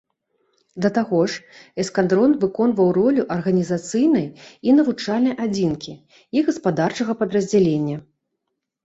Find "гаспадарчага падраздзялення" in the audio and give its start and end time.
6.49-7.97